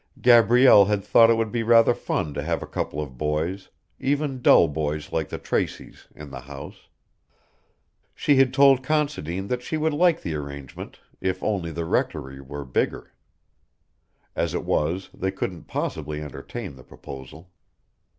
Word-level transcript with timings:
Gabrielle 0.19 0.85
had 0.85 1.03
thought 1.03 1.29
it 1.29 1.37
would 1.37 1.51
be 1.51 1.61
rather 1.61 1.93
fun 1.93 2.33
to 2.33 2.41
have 2.41 2.63
a 2.63 2.67
couple 2.67 2.99
of 2.99 3.19
boys, 3.19 3.69
even 3.99 4.41
dull 4.41 4.67
boys 4.67 5.11
like 5.11 5.29
the 5.29 5.37
Traceys, 5.37 6.07
in 6.15 6.31
the 6.31 6.39
house. 6.39 6.87
She 8.15 8.35
had 8.37 8.51
told 8.51 8.81
Considine 8.81 9.45
that 9.49 9.61
she 9.61 9.77
would 9.77 9.93
like 9.93 10.23
the 10.23 10.33
arrangement 10.33 10.99
if 11.21 11.43
only 11.43 11.71
the 11.71 11.85
Rectory 11.85 12.41
were 12.41 12.65
bigger. 12.65 13.13
As 14.35 14.55
it 14.55 14.65
was 14.65 15.11
they 15.13 15.29
couldn't 15.29 15.65
possibly 15.65 16.19
entertain 16.19 16.77
the 16.77 16.83
proposal. 16.83 17.51